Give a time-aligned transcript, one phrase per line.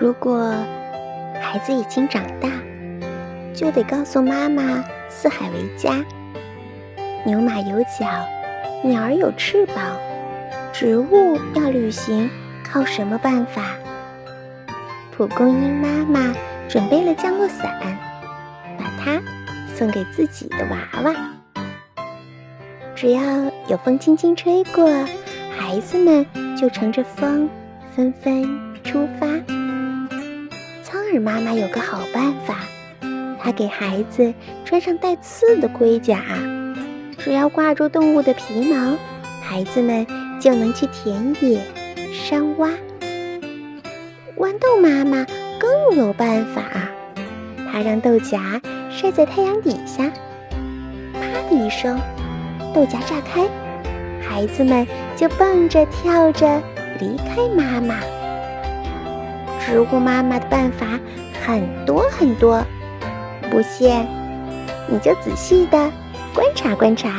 [0.00, 0.52] 如果
[1.40, 2.48] 孩子已经长大，
[3.54, 6.04] 就得告诉妈妈四海为家。
[7.24, 8.26] 牛马有脚，
[8.82, 9.76] 鸟儿有翅膀，
[10.72, 12.28] 植物要旅行，
[12.64, 13.62] 靠什么办法？
[15.16, 16.34] 蒲公英妈妈
[16.68, 17.70] 准备了降落伞，
[18.76, 19.22] 把它
[19.74, 21.14] 送给自己的娃娃。
[22.96, 23.22] 只要
[23.68, 24.86] 有风轻轻吹过，
[25.56, 26.26] 孩子们
[26.56, 27.48] 就乘着风
[27.94, 28.44] 纷纷
[28.82, 29.53] 出发。
[31.18, 32.60] 妈妈有个好办法，
[33.40, 34.32] 她给孩子
[34.64, 36.22] 穿上带刺的盔甲。
[37.18, 38.96] 只要挂住动物的皮毛，
[39.42, 40.06] 孩子们
[40.40, 41.60] 就能去田野、
[42.12, 42.70] 山洼。
[44.36, 45.26] 豌豆妈妈
[45.58, 46.62] 更有办法，
[47.72, 48.60] 她让豆荚
[48.90, 50.10] 晒在太阳底下，
[51.14, 51.98] 啪的一声，
[52.74, 53.48] 豆荚炸开，
[54.20, 54.86] 孩子们
[55.16, 56.60] 就蹦着跳着
[57.00, 58.00] 离开妈妈。
[59.66, 60.86] 植物妈妈的办法
[61.44, 62.62] 很多很多，
[63.50, 64.06] 不信
[64.88, 65.90] 你就仔细的。
[66.34, 67.10] 观察观察。